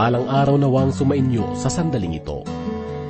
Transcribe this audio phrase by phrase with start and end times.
[0.00, 2.40] Mapagpalang araw nawang sumainyo sa sandaling ito.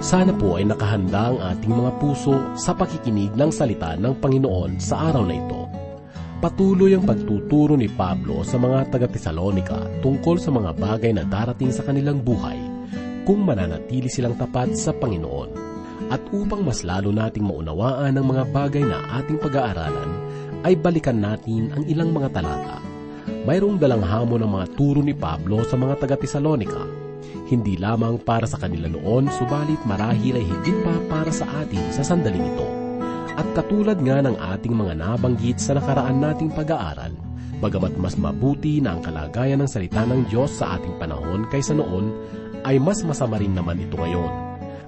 [0.03, 5.07] Sana po ay nakahanda ang ating mga puso sa pakikinig ng salita ng Panginoon sa
[5.07, 5.71] araw na ito.
[6.43, 11.87] Patuloy ang pagtuturo ni Pablo sa mga taga-Tesalonika tungkol sa mga bagay na darating sa
[11.87, 12.59] kanilang buhay
[13.23, 15.55] kung mananatili silang tapat sa Panginoon.
[16.11, 20.11] At upang mas lalo nating maunawaan ang mga bagay na ating pag-aaralan,
[20.67, 22.90] ay balikan natin ang ilang mga talata
[23.51, 26.87] mayroong dalang hamon ng mga turo ni Pablo sa mga taga-Tesalonika.
[27.51, 32.07] Hindi lamang para sa kanila noon, subalit marahil ay higit pa para sa atin sa
[32.07, 32.67] sandaling ito.
[33.35, 37.11] At katulad nga ng ating mga nabanggit sa nakaraan nating pag-aaral,
[37.59, 42.15] bagamat mas mabuti na ang kalagayan ng salita ng Diyos sa ating panahon kaysa noon,
[42.63, 44.31] ay mas masama rin naman ito ngayon.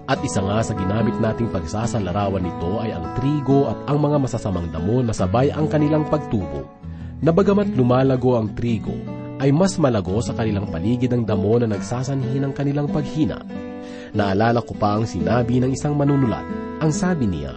[0.07, 4.71] At isa nga sa ginamit nating pagsasalarawan nito ay ang trigo at ang mga masasamang
[4.71, 6.83] damo na sabay ang kanilang pagtubo
[7.23, 8.99] na bagamat lumalago ang trigo,
[9.39, 13.39] ay mas malago sa kanilang paligid ang damo na nagsasanhi ng kanilang paghina.
[14.11, 16.43] Naalala ko pa ang sinabi ng isang manunulat.
[16.83, 17.55] Ang sabi niya,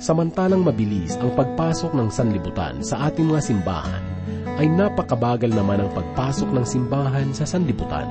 [0.00, 4.02] samantalang mabilis ang pagpasok ng sanlibutan sa ating mga simbahan,
[4.56, 8.08] ay napakabagal naman ang pagpasok ng simbahan sa sanlibutan.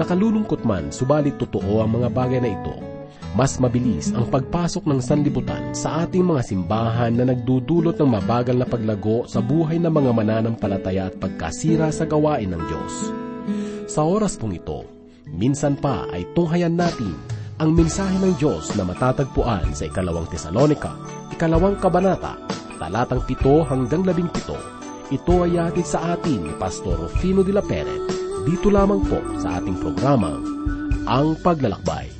[0.00, 2.93] Nakalulungkot man, subalit totoo ang mga bagay na ito
[3.34, 8.66] mas mabilis ang pagpasok ng sanlibutan sa ating mga simbahan na nagdudulot ng mabagal na
[8.66, 12.94] paglago sa buhay ng mga mananampalataya at pagkasira sa gawain ng Diyos.
[13.90, 14.86] Sa oras pong ito,
[15.26, 17.18] minsan pa ay tunghayan natin
[17.58, 20.94] ang mensahe ng Diyos na matatagpuan sa ikalawang Tesalonika,
[21.34, 22.38] ikalawang kabanata,
[22.78, 24.58] talatang pito hanggang labing pito.
[25.10, 28.02] Ito ay atid sa atin ni Pastor Rufino de la Peret,
[28.46, 30.38] dito lamang po sa ating programa,
[31.04, 32.13] Ang Paglalakbay.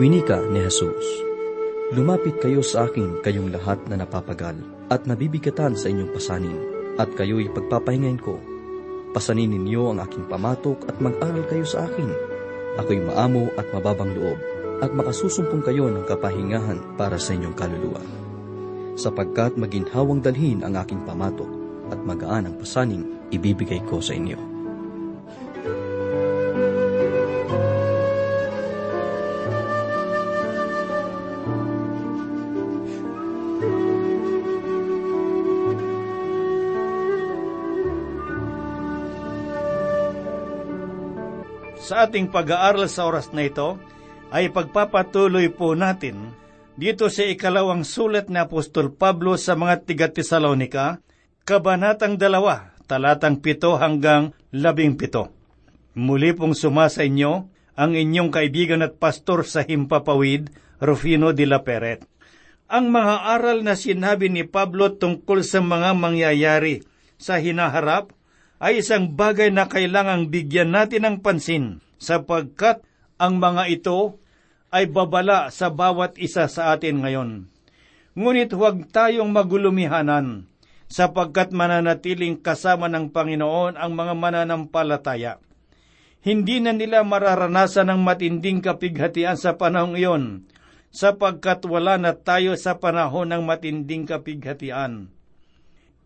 [0.00, 1.04] Winika ni Jesus,
[1.92, 4.56] Lumapit kayo sa akin kayong lahat na napapagal
[4.88, 6.56] at nabibigatan sa inyong pasanin,
[6.96, 8.40] at kayo'y pagpapahingain ko.
[9.12, 12.08] Pasanin ninyo ang aking pamatok at mag-aral kayo sa akin.
[12.80, 14.40] Ako'y maamo at mababang loob,
[14.80, 18.00] at makasusumpong kayo ng kapahingahan para sa inyong kaluluwa.
[18.96, 21.52] Sapagkat maginhawang dalhin ang aking pamatok
[21.92, 24.49] at magaan ang pasaning ibibigay ko sa inyo.
[41.90, 43.74] Sa ating pag-aaral sa oras na ito,
[44.30, 46.30] ay pagpapatuloy po natin
[46.78, 51.02] dito sa ikalawang sulat ni Apostol Pablo sa mga tiga-Tesalonika,
[51.42, 55.34] Kabanatang dalawa, talatang pito hanggang labing pito.
[55.98, 60.46] Muli pong sumasa inyo ang inyong kaibigan at pastor sa Himpapawid,
[60.78, 62.06] Rufino de la Peret.
[62.70, 66.86] Ang mga aral na sinabi ni Pablo tungkol sa mga mangyayari
[67.18, 68.14] sa hinaharap
[68.60, 72.84] ay isang bagay na kailangang bigyan natin ng pansin sapagkat
[73.16, 74.20] ang mga ito
[74.70, 77.48] ay babala sa bawat isa sa atin ngayon.
[78.14, 80.50] Ngunit huwag tayong magulumihanan
[80.90, 85.38] sapagkat mananatiling kasama ng Panginoon ang mga mananampalataya.
[86.20, 90.44] Hindi na nila mararanasan ng matinding kapighatian sa panahong iyon,
[90.92, 95.08] sapagkat wala na tayo sa panahon ng matinding kapighatian.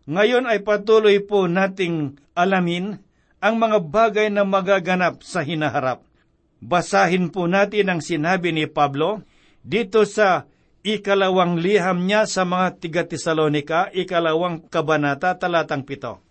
[0.05, 3.01] Ngayon ay patuloy po nating alamin
[3.41, 6.05] ang mga bagay na magaganap sa hinaharap.
[6.61, 9.25] Basahin po natin ang sinabi ni Pablo
[9.65, 10.45] dito sa
[10.85, 16.21] ikalawang liham niya sa mga tiga-Tesalonika, ikalawang kabanata, talatang pito.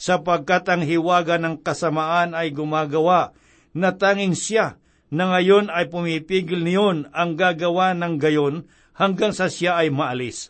[0.00, 3.36] Sapagkat ang hiwaga ng kasamaan ay gumagawa
[3.76, 4.80] na tanging siya
[5.12, 8.64] na ngayon ay pumipigil niyon ang gagawa ng gayon
[8.96, 10.48] hanggang sa siya ay maalis.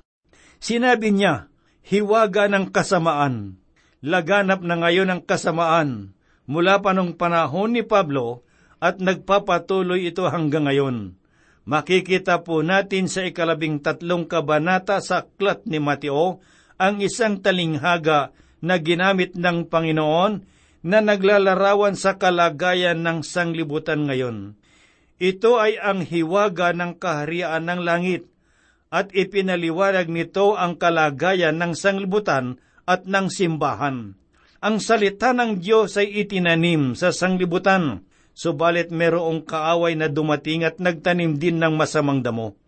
[0.63, 1.48] Sinabi niya,
[1.89, 3.57] hiwaga ng kasamaan.
[4.05, 6.15] Laganap na ngayon ang kasamaan
[6.45, 8.47] mula pa nung panahon ni Pablo
[8.79, 11.19] at nagpapatuloy ito hanggang ngayon.
[11.69, 16.41] Makikita po natin sa ikalabing tatlong kabanata sa Aklat ni Mateo
[16.79, 18.33] ang isang talinghaga
[18.63, 20.33] na ginamit ng Panginoon
[20.87, 24.55] na naglalarawan sa kalagayan ng sanglibutan ngayon.
[25.19, 28.31] Ito ay ang hiwaga ng kaharian ng langit
[28.89, 32.57] at ipinaliwanag nito ang kalagayan ng sanglibutan
[32.89, 34.17] at ng simbahan.
[34.59, 38.03] Ang salita ng Diyos ay itinanim sa sanglibutan,
[38.35, 42.59] subalit merong kaaway na dumating at nagtanim din ng masamang damo.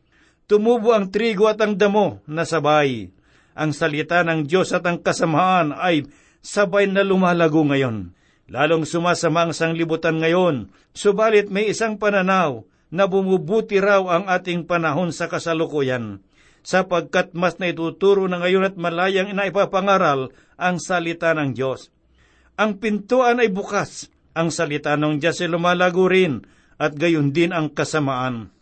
[0.46, 3.11] Tumubo ang trigo at ang damo na sabay.
[3.55, 6.06] Ang salita ng Diyos at ang kasamaan ay
[6.44, 8.14] sabay na lumalago ngayon.
[8.50, 15.14] Lalong sumasama ang sanglibutan ngayon, subalit may isang pananaw na bumubuti raw ang ating panahon
[15.14, 16.22] sa kasalukuyan,
[16.66, 21.88] sapagkat mas naituturo na ngayon at malayang inaipapangaral ang salita ng Diyos.
[22.59, 26.44] Ang pintuan ay bukas, ang salita ng Diyos ay lumalago rin,
[26.76, 28.52] at gayon din ang kasamaan.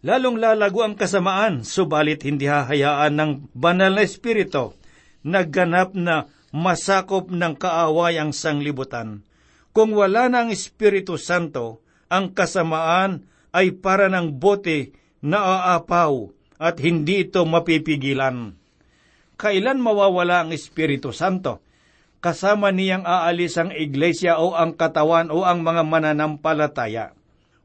[0.00, 4.72] Lalong lalago ang kasamaan, subalit hindi hahayaan ng banal na espiritu,
[5.20, 9.22] nagganap na masakop ng kaaway ang sanglibutan.
[9.70, 16.30] Kung wala na Espiritu Santo, ang kasamaan ay para ng bote na aapaw
[16.60, 18.56] at hindi ito mapipigilan.
[19.40, 21.64] Kailan mawawala ang Espiritu Santo?
[22.20, 27.16] Kasama niyang aalis ang iglesia o ang katawan o ang mga mananampalataya.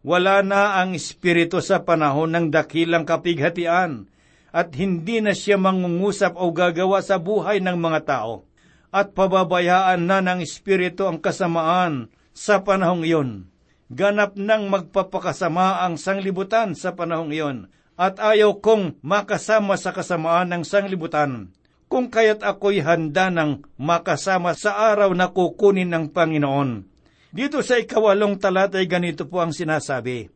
[0.06, 4.08] Wala na ang Espiritu sa panahon ng dakilang kapighatian
[4.56, 8.48] at hindi na siya mangungusap o gagawa sa buhay ng mga tao.
[8.96, 13.52] At pababayaan na ng Espiritu ang kasamaan sa panahong iyon
[13.96, 17.58] ganap nang magpapakasama ang sanglibutan sa panahong iyon,
[17.96, 21.56] at ayaw kong makasama sa kasamaan ng sanglibutan.
[21.88, 26.84] Kung kaya't ako'y handa ng makasama sa araw na kukunin ng Panginoon.
[27.32, 30.28] Dito sa ikawalong talatay ganito po ang sinasabi,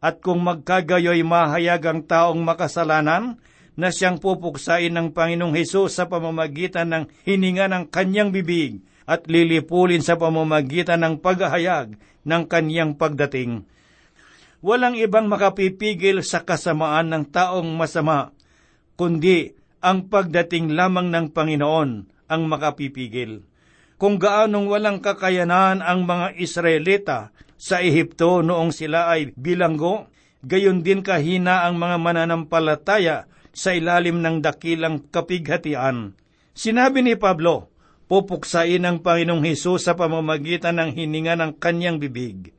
[0.00, 3.36] At kung magkagayoy mahayag ang taong makasalanan,
[3.74, 10.00] na siyang pupuksain ng Panginoong Hesus sa pamamagitan ng hininga ng kanyang bibig, at lilipulin
[10.00, 13.68] sa pamamagitan ng paghahayag ng kaniyang pagdating.
[14.64, 18.32] Walang ibang makapipigil sa kasamaan ng taong masama,
[18.96, 19.52] kundi
[19.84, 21.90] ang pagdating lamang ng Panginoon
[22.32, 23.44] ang makapipigil.
[24.00, 27.18] Kung gaanong walang kakayanan ang mga Israelita
[27.60, 30.08] sa Ehipto noong sila ay bilanggo,
[30.40, 36.16] gayon din kahina ang mga mananampalataya sa ilalim ng dakilang kapighatian.
[36.56, 37.73] Sinabi ni Pablo,
[38.14, 42.54] pupuksain ng Panginoong Hesus sa pamamagitan ng hininga ng kanyang bibig.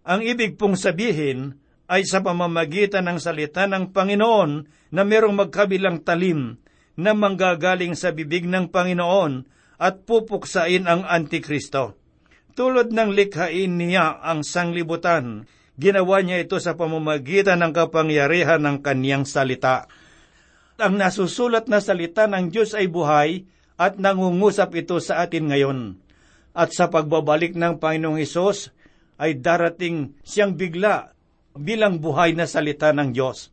[0.00, 1.60] Ang ibig pong sabihin
[1.92, 4.64] ay sa pamamagitan ng salita ng Panginoon
[4.96, 6.56] na merong magkabilang talim
[6.96, 9.44] na manggagaling sa bibig ng Panginoon
[9.76, 12.00] at pupuksain ang Antikristo.
[12.56, 15.44] Tulad ng likhain niya ang sanglibutan,
[15.76, 19.84] ginawa niya ito sa pamamagitan ng kapangyarihan ng kaniyang salita.
[20.80, 25.78] Ang nasusulat na salita ng Diyos ay buhay at nangungusap ito sa atin ngayon.
[26.54, 28.70] At sa pagbabalik ng Panginoong Hesus
[29.18, 31.14] ay darating siyang bigla
[31.54, 33.50] bilang buhay na salita ng Diyos.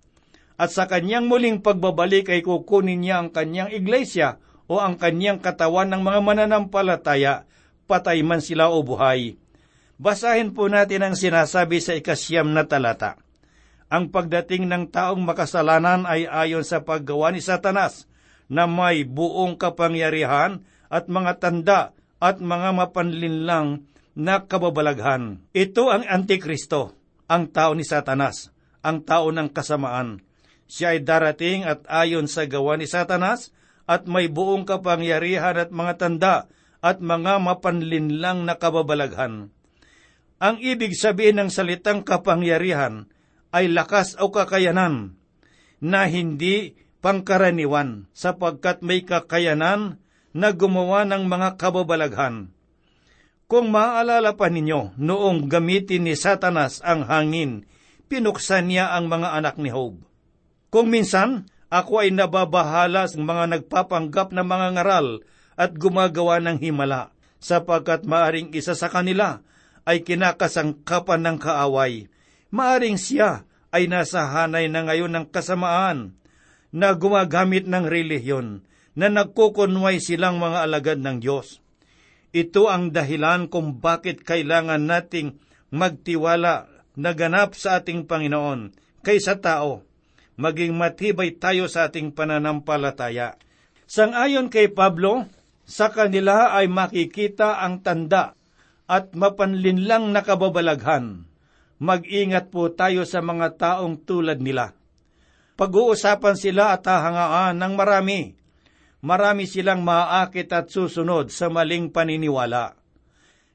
[0.61, 4.37] At sa kanyang muling pagbabalik ay kukunin niya ang kanyang iglesia
[4.69, 7.49] o ang kanyang katawan ng mga mananampalataya
[7.89, 9.35] patay man sila o buhay.
[9.97, 13.17] Basahin po natin ang sinasabi sa ikasyam na talata.
[13.91, 18.07] Ang pagdating ng taong makasalanan ay ayon sa paggawa ni Satanas
[18.51, 20.60] na may buong kapangyarihan
[20.91, 21.81] at mga tanda
[22.20, 25.39] at mga mapanlinlang na kababalaghan.
[25.55, 26.91] Ito ang Antikristo,
[27.31, 28.51] ang tao ni Satanas,
[28.84, 30.20] ang tao ng kasamaan.
[30.67, 33.55] Siya ay darating at ayon sa gawa ni Satanas
[33.88, 36.36] at may buong kapangyarihan at mga tanda
[36.84, 39.48] at mga mapanlinlang na kababalaghan.
[40.41, 43.08] Ang ibig sabihin ng salitang kapangyarihan
[43.55, 45.15] ay lakas o kakayanan
[45.79, 50.00] na hindi pangkaraniwan sapagkat may kakayanan
[50.31, 52.53] na gumawa ng mga kababalaghan.
[53.51, 57.67] Kung maaalala pa ninyo, noong gamitin ni Satanas ang hangin,
[58.08, 60.00] pinuksan niya ang mga anak ni Job.
[60.72, 65.08] Kung minsan, ako ay nababahala sa mga nagpapanggap na mga ngaral
[65.60, 67.12] at gumagawa ng himala,
[67.43, 69.43] sapagkat maaring isa sa kanila
[69.84, 72.08] ay kinakasangkapan ng kaaway.
[72.55, 73.43] Maaring siya
[73.75, 76.15] ay nasa hanay na ngayon ng kasamaan
[76.71, 78.63] na gumagamit ng relihiyon
[78.95, 81.59] na nagkukunway silang mga alagad ng Diyos.
[82.31, 85.39] Ito ang dahilan kung bakit kailangan nating
[85.71, 89.83] magtiwala na ganap sa ating Panginoon kaysa tao.
[90.39, 93.35] Maging matibay tayo sa ating pananampalataya.
[93.85, 95.27] Sangayon kay Pablo,
[95.67, 98.35] sa kanila ay makikita ang tanda
[98.87, 101.27] at mapanlinlang na kababalaghan.
[101.79, 104.75] Mag-ingat po tayo sa mga taong tulad nila.
[105.60, 108.34] Pag-uusapan sila at hahangaan ng marami.
[109.01, 112.77] Marami silang maaakit at susunod sa maling paniniwala.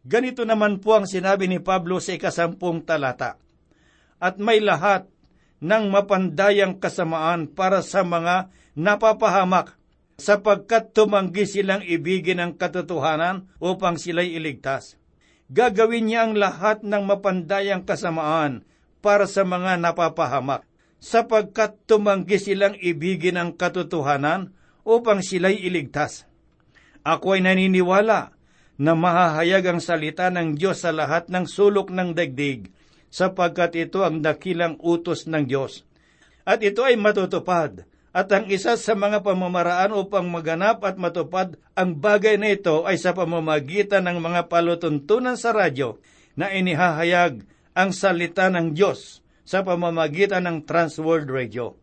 [0.06, 3.38] Ganito naman po ang sinabi ni Pablo sa ikasampung talata.
[4.22, 5.10] At may lahat
[5.62, 9.74] ng mapandayang kasamaan para sa mga napapahamak
[10.16, 14.96] sapagkat tumanggi silang ibigin ang katotohanan upang sila'y iligtas.
[15.52, 18.66] Gagawin niya ang lahat ng mapandayang kasamaan
[18.98, 20.66] para sa mga napapahamak,
[21.00, 24.52] sapagkat tumanggi silang ibigin ang katotohanan
[24.86, 26.24] upang sila'y iligtas.
[27.06, 28.34] Ako ay naniniwala
[28.76, 32.68] na mahahayag ang salita ng Diyos sa lahat ng sulok ng dagdig,
[33.08, 35.88] sapagkat ito ang dakilang utos ng Diyos.
[36.44, 42.00] At ito ay matutupad at ang isa sa mga pamamaraan upang maganap at matupad ang
[42.00, 46.00] bagay na ito ay sa pamamagitan ng mga palutuntunan sa radyo
[46.32, 47.44] na inihahayag
[47.76, 51.78] ang salita ng Diyos sa pamamagitan ng Transworld Radio.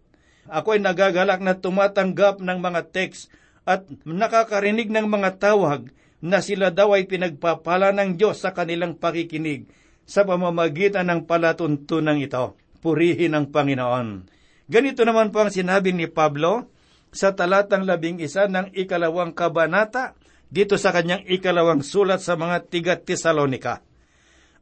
[0.52, 3.32] Ako ay nagagalak na tumatanggap ng mga text
[3.64, 5.88] at nakakarinig ng mga tawag
[6.20, 9.72] na sila daw ay pinagpapala ng Diyos sa kanilang pakikinig
[10.04, 12.60] sa pamamagitan ng palatuntunan ito.
[12.84, 14.28] Purihin ang Panginoon.
[14.68, 16.68] Ganito naman po ang sinabi ni Pablo
[17.16, 20.20] sa talatang labing isa ng ikalawang kabanata
[20.52, 23.80] dito sa kanyang ikalawang sulat sa mga tiga Tesalonika.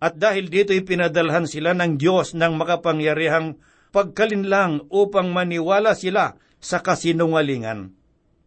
[0.02, 3.62] At dahil dito ipinadalhan sila ng Diyos ng makapangyarihang
[3.94, 7.94] pagkalinlang upang maniwala sila sa kasinungalingan.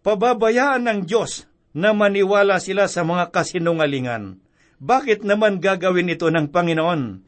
[0.03, 4.43] Pababayaan ng Diyos na maniwala sila sa mga kasinungalingan.
[4.83, 7.23] Bakit naman gagawin ito ng Panginoon?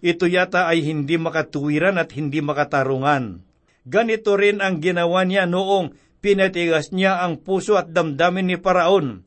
[0.00, 3.44] Ito yata ay hindi makatuwiran at hindi makatarungan.
[3.88, 9.24] Ganito rin ang ginawa niya noong pinatigas niya ang puso at damdamin ni Paraon.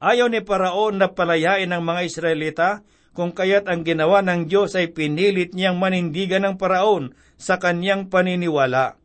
[0.00, 2.68] Ayaw ni Paraon na palayain ang mga Israelita,
[3.16, 9.00] kung kaya't ang ginawa ng Diyos ay pinilit niyang manindigan ng Paraon sa kanyang paniniwala,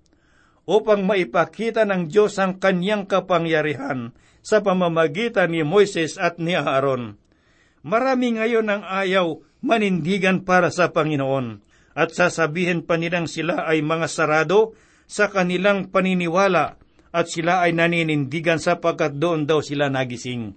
[0.68, 4.12] upang maipakita ng Diyos ang kanyang kapangyarihan
[4.44, 7.16] sa pamamagitan ni Moises at ni Aaron.
[7.82, 11.64] Marami ngayon ang ayaw manindigan para sa Panginoon
[11.98, 14.78] at sasabihin pa nilang sila ay mga sarado
[15.10, 16.78] sa kanilang paniniwala
[17.12, 20.56] at sila ay naninindigan sapagkat doon daw sila nagising.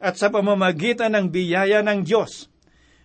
[0.00, 2.48] At sa pamamagitan ng biyaya ng Diyos,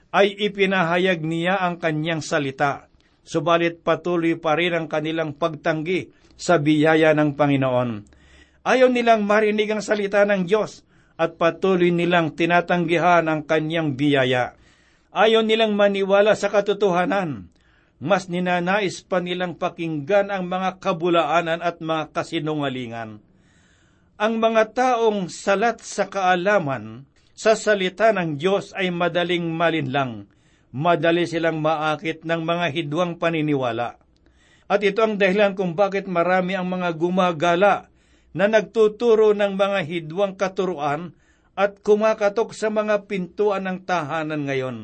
[0.09, 2.89] ay ipinahayag niya ang kanyang salita,
[3.21, 7.89] subalit patuloy pa rin ang kanilang pagtanggi sa biyaya ng Panginoon.
[8.65, 10.81] Ayaw nilang marinig ang salita ng Diyos
[11.19, 14.55] at patuloy nilang tinatanggihan ang kanyang biyaya.
[15.13, 17.49] Ayaw nilang maniwala sa katotohanan
[17.99, 23.19] mas ninanais pa nilang pakinggan ang mga kabulaanan at mga kasinungalingan.
[24.19, 27.03] Ang mga taong salat sa kaalaman
[27.39, 30.27] sa salita ng Diyos ay madaling malinlang,
[30.75, 33.95] madali silang maakit ng mga hidwang paniniwala.
[34.67, 37.87] At ito ang dahilan kung bakit marami ang mga gumagala
[38.35, 41.15] na nagtuturo ng mga hidwang katuruan
[41.55, 44.77] at kumakatok sa mga pintuan ng tahanan ngayon.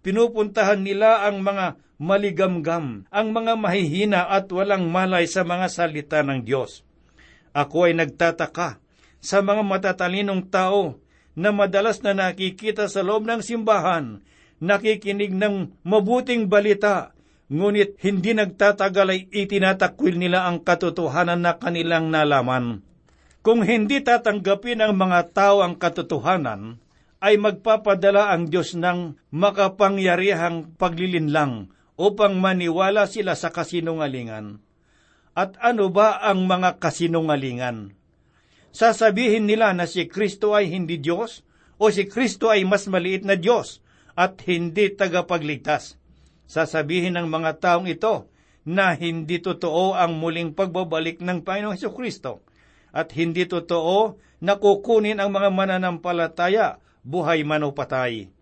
[0.00, 6.48] Pinupuntahan nila ang mga maligamgam, ang mga mahihina at walang malay sa mga salita ng
[6.48, 6.80] Diyos.
[7.52, 8.80] Ako ay nagtataka
[9.20, 10.96] sa mga matatalinong tao
[11.38, 14.26] na madalas na nakikita sa loob ng simbahan,
[14.58, 17.14] nakikinig ng mabuting balita,
[17.46, 22.82] ngunit hindi nagtatagal ay itinatakwil nila ang katotohanan na kanilang nalaman.
[23.46, 26.82] Kung hindi tatanggapin ng mga tao ang katotohanan,
[27.18, 34.62] ay magpapadala ang Diyos ng makapangyarihang paglilinlang upang maniwala sila sa kasinungalingan.
[35.34, 37.97] At ano ba ang mga kasinungalingan?
[38.70, 41.42] Sasabihin nila na si Kristo ay hindi Diyos
[41.80, 43.80] o si Kristo ay mas maliit na Diyos
[44.18, 45.98] at hindi tagapagligtas
[46.48, 48.32] Sasabihin ng mga taong ito
[48.64, 52.40] na hindi totoo ang muling pagbabalik ng Panginoong Heso Kristo
[52.88, 58.32] at hindi totoo na kukunin ang mga mananampalataya buhay man o patay.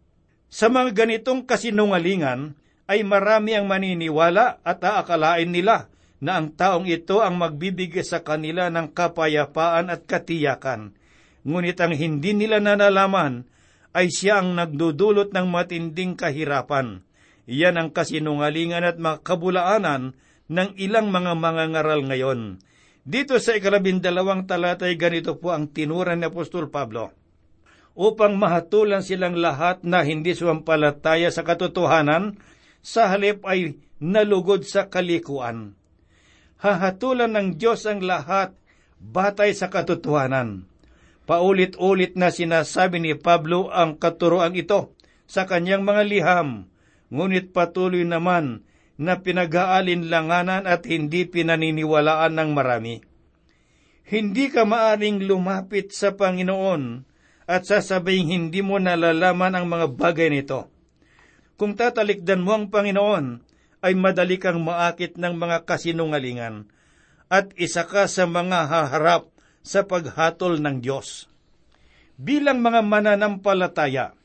[0.47, 2.55] Sa mga ganitong kasinungalingan
[2.87, 5.91] ay marami ang maniniwala at aakalain nila
[6.23, 10.97] na ang taong ito ang magbibigay sa kanila ng kapayapaan at katiyakan.
[11.47, 13.47] Ngunit ang hindi nila nanalaman
[13.97, 17.07] ay siya ang nagdudulot ng matinding kahirapan
[17.47, 20.19] Iyan ang kasinungalingan at makabulaanan
[20.51, 22.59] ng ilang mga mangangaral ngayon.
[23.07, 27.15] Dito sa ikalabindalawang talatay ganito po ang tinuran ni Apostol Pablo.
[27.95, 32.37] Upang mahatulan silang lahat na hindi sumampalataya sa katotohanan,
[32.83, 35.79] sa halip ay nalugod sa kalikuan.
[36.57, 38.57] Hahatulan ng Diyos ang lahat
[39.01, 40.65] batay sa katotohanan.
[41.27, 44.95] Paulit-ulit na sinasabi ni Pablo ang katuroang ito
[45.27, 46.49] sa kanyang mga liham
[47.11, 48.67] ngunit patuloy naman
[48.97, 53.05] na pinag-aalinlanganan at hindi pinaniniwalaan ng marami.
[54.07, 57.05] Hindi ka maaring lumapit sa Panginoon
[57.47, 60.71] at sasabing hindi mo nalalaman ang mga bagay nito.
[61.59, 63.46] Kung tatalikdan mo ang Panginoon,
[63.87, 66.67] ay madali kang maakit ng mga kasinungalingan
[67.31, 69.31] at isa ka sa mga haharap
[69.63, 71.31] sa paghatol ng Diyos.
[72.19, 74.19] Bilang mga mananampalataya,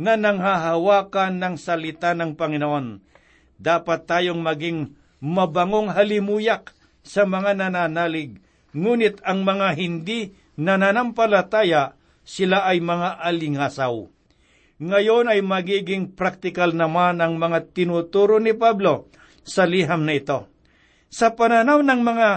[0.00, 3.04] na nanghahawakan ng salita ng Panginoon.
[3.60, 6.72] Dapat tayong maging mabangong halimuyak
[7.04, 8.40] sa mga nananalig,
[8.72, 11.92] ngunit ang mga hindi nananampalataya,
[12.24, 14.08] sila ay mga alingasaw.
[14.80, 19.12] Ngayon ay magiging praktikal naman ang mga tinuturo ni Pablo
[19.44, 20.48] sa liham na ito.
[21.12, 22.28] Sa pananaw ng mga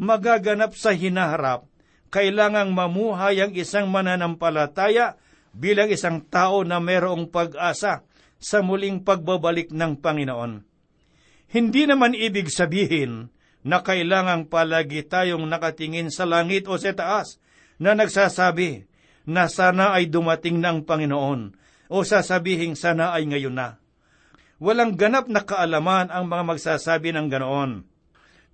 [0.00, 1.68] magaganap sa hinaharap,
[2.08, 5.20] kailangang mamuhay ang isang mananampalataya
[5.52, 8.08] bilang isang tao na mayroong pag-asa
[8.40, 10.64] sa muling pagbabalik ng Panginoon.
[11.52, 13.28] Hindi naman ibig sabihin
[13.60, 17.36] na kailangang palagi tayong nakatingin sa langit o sa taas
[17.76, 18.88] na nagsasabi
[19.28, 21.61] na sana ay dumating ng Panginoon
[21.92, 23.76] o sasabihin sana ay ngayon na.
[24.56, 27.84] Walang ganap na kaalaman ang mga magsasabi ng ganoon.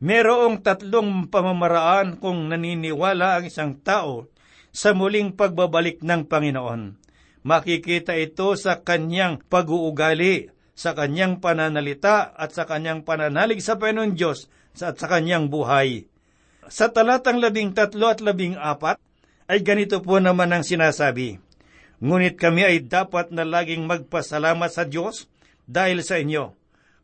[0.03, 4.27] Merong tatlong pamamaraan kung naniniwala ang isang tao
[4.74, 6.98] sa muling pagbabalik ng Panginoon.
[7.46, 14.51] Makikita ito sa kanyang pag-uugali, sa kanyang pananalita at sa kanyang pananalig sa Panginoon Diyos
[14.79, 16.07] at sa kanyang buhay.
[16.68, 19.01] Sa talatang labing tatlo at labing apat,
[19.48, 21.40] ay ganito po naman ang sinasabi,
[21.99, 25.27] Ngunit kami ay dapat na laging magpasalamat sa Diyos
[25.67, 26.55] dahil sa inyo,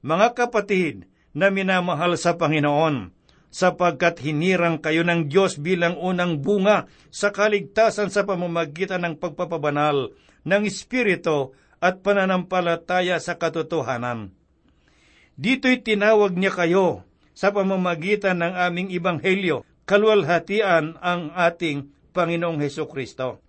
[0.06, 3.10] mga kapatid na minamahal sa Panginoon,
[3.54, 10.10] sapagkat hinirang kayo ng Diyos bilang unang bunga sa kaligtasan sa pamamagitan ng pagpapabanal
[10.42, 14.34] ng Espiritu at pananampalataya sa katotohanan.
[15.38, 17.02] Dito'y tinawag niya kayo
[17.34, 23.43] sa pamamagitan ng aming ibanghelyo, kalwalhatian ang ating Panginoong Heso Kristo.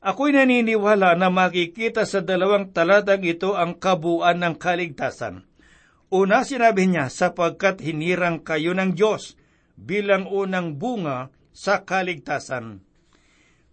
[0.00, 5.44] Ako'y naniniwala na makikita sa dalawang talatang ito ang kabuuan ng kaligtasan.
[6.08, 9.36] Una sinabi niya, sapagkat hinirang kayo ng Diyos
[9.76, 12.80] bilang unang bunga sa kaligtasan.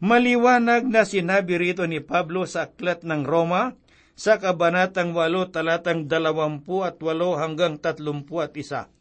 [0.04, 3.74] Maliwanag na sinabi rito ni Pablo sa aklat ng Roma
[4.14, 8.92] sa kabanatang 8 talatang 20 at 8 hanggang 31.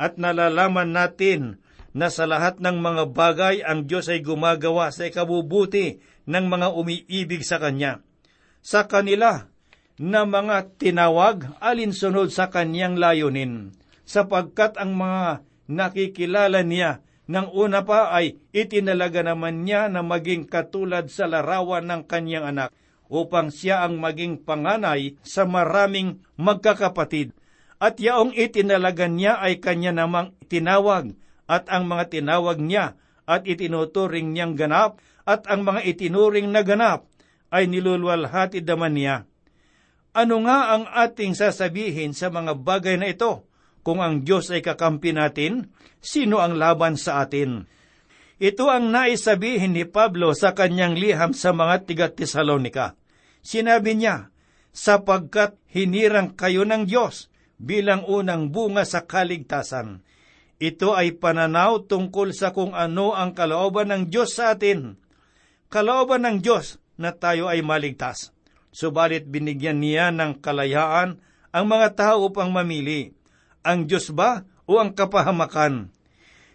[0.00, 1.60] At nalalaman natin
[1.94, 7.42] na sa lahat ng mga bagay ang Diyos ay gumagawa sa ikabubuti ng mga umiibig
[7.44, 8.00] sa Kanya.
[8.64, 9.48] Sa kanila
[10.00, 18.12] na mga tinawag alinsunod sa kanyang layunin, sapagkat ang mga nakikilala niya nang una pa
[18.12, 22.70] ay itinalaga naman niya na maging katulad sa larawan ng kanyang anak
[23.08, 27.32] upang siya ang maging panganay sa maraming magkakapatid.
[27.80, 31.16] At yaong itinalaga niya ay kanya namang tinawag
[31.48, 37.08] at ang mga tinawag niya at itinuturing niyang ganap at ang mga itinuring na ganap
[37.48, 39.16] ay nilulwalhati naman niya.
[40.14, 43.50] Ano nga ang ating sasabihin sa mga bagay na ito?
[43.84, 47.66] Kung ang Diyos ay kakampi natin, sino ang laban sa atin?
[48.38, 52.96] Ito ang naisabihin ni Pablo sa kanyang liham sa mga tiga-Tesalonika.
[53.44, 54.32] Sinabi niya,
[54.74, 57.30] sapagkat hinirang kayo ng Diyos
[57.62, 60.02] bilang unang bunga sa kaligtasan.
[60.58, 64.98] Ito ay pananaw tungkol sa kung ano ang kalooban ng Diyos sa atin.
[65.74, 68.30] Kalooban ng Diyos na tayo ay maligtas.
[68.70, 71.18] Subalit binigyan niya ng kalayaan
[71.50, 73.10] ang mga tao upang mamili
[73.66, 75.90] ang Diyos ba o ang kapahamakan?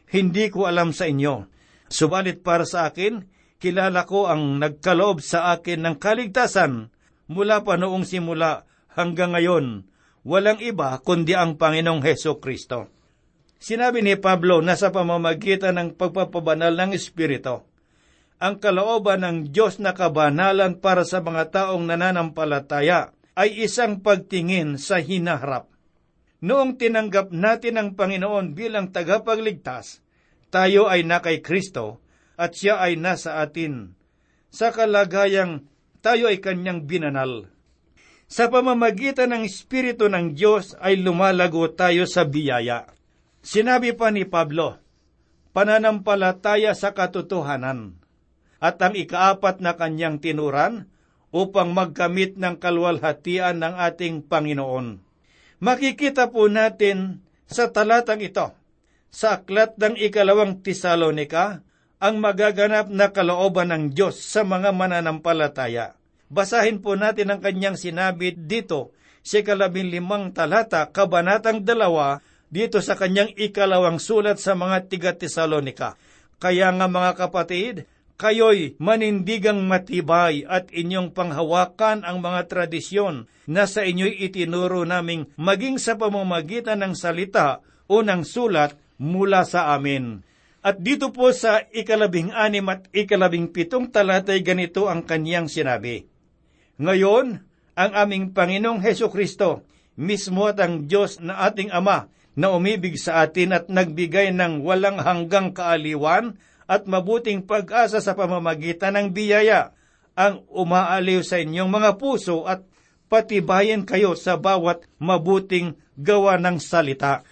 [0.07, 1.51] Hindi ko alam sa inyo.
[1.91, 3.27] Subalit para sa akin,
[3.59, 6.87] kilala ko ang nagkaloob sa akin ng kaligtasan
[7.27, 8.63] mula pa noong simula
[8.95, 9.83] hanggang ngayon.
[10.23, 12.87] Walang iba kundi ang Panginoong Heso Kristo.
[13.59, 17.67] Sinabi ni Pablo na sa pamamagitan ng pagpapabanal ng Espiritu,
[18.39, 25.03] ang kalooban ng Diyos na kabanalan para sa mga taong nananampalataya ay isang pagtingin sa
[25.03, 25.67] hinaharap.
[26.39, 29.99] Noong tinanggap natin ang Panginoon bilang tagapagligtas,
[30.47, 31.99] tayo ay na kay Kristo
[32.39, 33.91] at siya ay nasa atin.
[34.47, 35.67] Sa kalagayang
[35.99, 37.51] tayo ay kanyang binanal.
[38.31, 42.87] Sa pamamagitan ng Espiritu ng Diyos ay lumalago tayo sa biyaya.
[43.43, 44.79] Sinabi pa ni Pablo,
[45.51, 47.98] pananampalataya sa katotohanan,
[48.59, 50.87] at ang ikaapat na kanyang tinuran
[51.31, 54.99] upang magkamit ng kalwalhatian ng ating Panginoon.
[55.59, 58.55] Makikita po natin sa talatang ito,
[59.09, 61.65] sa aklat ng ikalawang Tesalonika,
[61.99, 65.99] ang magaganap na kalooban ng Diyos sa mga mananampalataya.
[66.31, 72.95] Basahin po natin ang kanyang sinabi dito sa ikalabing limang talata, kabanatang dalawa, dito sa
[72.95, 75.99] kanyang ikalawang sulat sa mga tiga Tesalonika.
[76.39, 77.83] Kaya nga mga kapatid,
[78.19, 85.79] kayo'y manindigang matibay at inyong panghawakan ang mga tradisyon na sa inyo'y itinuro naming maging
[85.79, 90.19] sa pamamagitan ng salita o ng sulat mula sa amin.
[90.59, 96.03] At dito po sa ikalabing anim at ikalabing pitong talatay ganito ang kaniyang sinabi.
[96.75, 97.39] Ngayon,
[97.79, 99.63] ang aming Panginoong Heso Kristo,
[99.95, 104.99] mismo at ang Diyos na ating Ama, na umibig sa atin at nagbigay ng walang
[104.99, 106.35] hanggang kaaliwan
[106.69, 109.73] at mabuting pag-asa sa pamamagitan ng biyaya
[110.13, 112.61] ang umaaliw sa inyong mga puso at
[113.09, 117.25] patibayan kayo sa bawat mabuting gawa ng salita.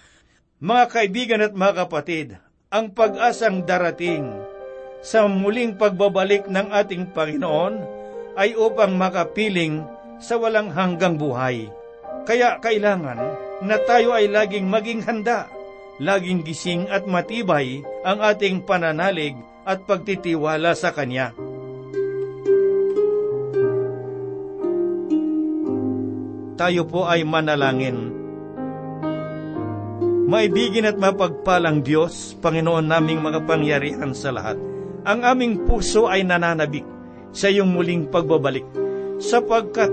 [0.58, 2.34] Mga kaibigan at mga kapatid,
[2.74, 4.26] ang pag-asang darating
[4.98, 7.78] sa muling pagbabalik ng ating Panginoon
[8.34, 9.86] ay upang makapiling
[10.18, 11.70] sa walang hanggang buhay.
[12.26, 13.22] Kaya kailangan
[13.62, 15.46] na tayo ay laging maging handa
[15.98, 19.34] laging gising at matibay ang ating pananalig
[19.66, 21.34] at pagtitiwala sa Kanya.
[26.58, 28.14] Tayo po ay manalangin.
[30.28, 34.58] Maibigin at mapagpalang Diyos, Panginoon naming mga pangyarihan sa lahat,
[35.06, 36.84] ang aming puso ay nananabik
[37.30, 38.66] sa iyong muling pagbabalik,
[39.22, 39.88] sapagkat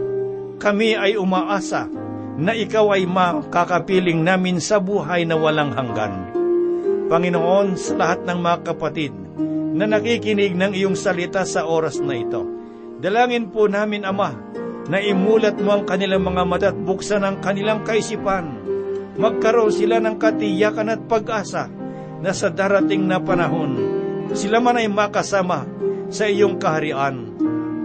[0.60, 1.88] kami ay umaasa
[2.36, 6.32] na ikaw ay makakapiling namin sa buhay na walang hanggan.
[7.08, 9.14] Panginoon, sa lahat ng mga kapatid
[9.76, 12.44] na nakikinig ng iyong salita sa oras na ito,
[13.00, 14.36] dalangin po namin, Ama,
[14.92, 18.62] na imulat mo ang kanilang mga mata at buksan ang kanilang kaisipan.
[19.16, 21.72] Magkaroon sila ng katiyakan at pag-asa
[22.20, 23.80] na sa darating na panahon,
[24.36, 25.64] sila man ay makasama
[26.12, 27.32] sa iyong kaharian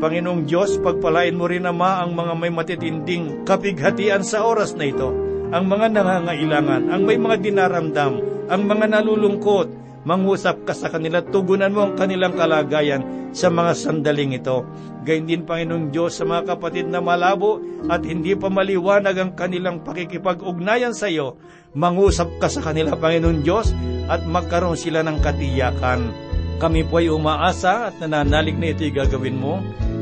[0.01, 5.13] Panginoong Diyos, pagpalain mo rin ama ang mga may matitinding kapighatian sa oras na ito,
[5.53, 8.13] ang mga nangangailangan, ang may mga dinaramdam,
[8.49, 9.69] ang mga nalulungkot,
[10.09, 14.65] mangusap ka sa kanila, tugunan mo ang kanilang kalagayan sa mga sandaling ito.
[15.05, 17.61] Gayun din, Panginoong Diyos, sa mga kapatid na malabo
[17.93, 21.37] at hindi pa maliwanag ang kanilang pakikipag-ugnayan sa iyo,
[21.77, 23.77] mangusap ka sa kanila, Panginoong Diyos,
[24.09, 26.09] at magkaroon sila ng katiyakan.
[26.57, 29.61] Kami po ay umaasa at nananalig na ito'y gagawin mo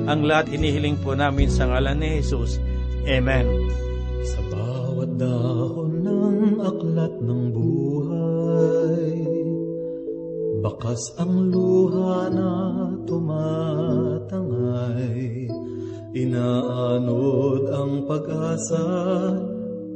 [0.08, 2.56] ang lahat hinihiling po namin sa ngalan ni Jesus.
[3.04, 3.44] Amen.
[4.24, 9.20] Sa bawat dahon ng aklat ng buhay,
[10.64, 14.48] bakas ang luha na tumatangay,
[16.16, 18.80] Inaanod ang pag-asa,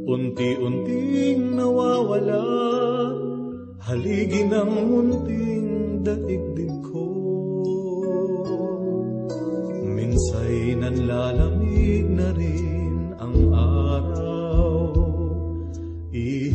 [0.04, 2.44] unti-unting nawawala,
[3.80, 6.71] haligi ng munting daigdig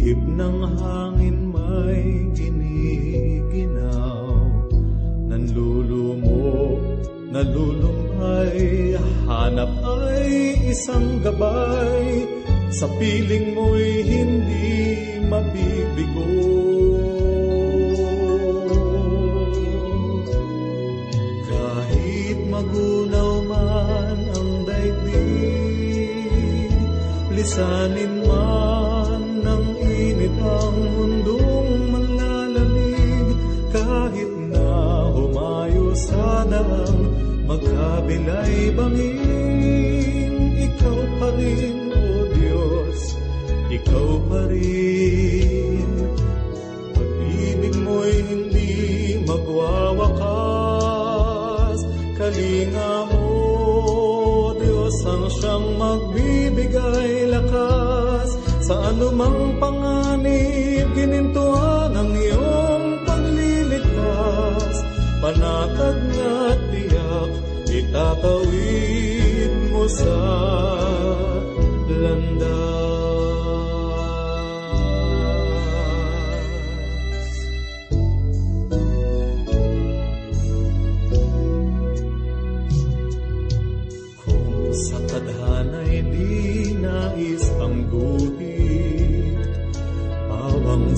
[0.08, 4.24] ihip ng hangin may giniginaw,
[5.28, 6.80] nanlulumo,
[7.28, 8.96] nalulumbay,
[9.28, 12.24] hanap ay isang gabay,
[12.72, 14.96] sa piling mo'y hindi
[15.28, 16.32] mabibigo.
[21.52, 25.12] Kahit magunaw man ang daigdig,
[27.36, 28.77] lisanin man
[30.48, 31.68] ang mundong
[33.72, 34.70] kahit na
[35.12, 37.00] humayo sana ang
[37.46, 43.00] magkabilay bangin, ikaw pa rin, O Diyos,
[43.70, 45.88] ikaw pa rin.
[46.96, 50.20] Pag-ibig mo'y hindi magwawakas,
[52.16, 53.28] kalinga mo,
[54.58, 57.87] Diyos, ang siyang magbibigay lakas
[58.68, 64.84] sa anumang panganib, ginintuan ang iyong pagliligtas,
[65.24, 67.32] panatag na tiyak,
[67.72, 68.57] itatawid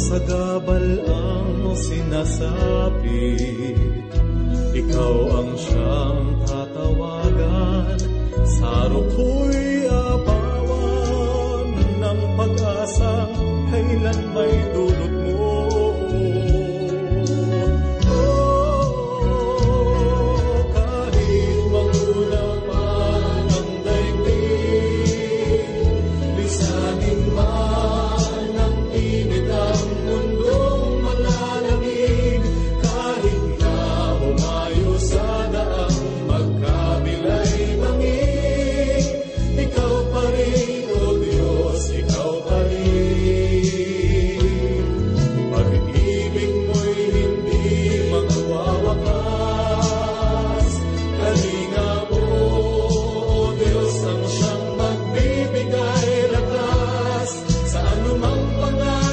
[0.10, 3.78] sa gabal ang sinasapit,
[4.74, 7.94] ikaw ang siyang tatawagan,
[8.58, 13.38] sa ruko'y abawan ng pag-asang
[13.70, 14.58] kailan may
[58.62, 59.09] Open.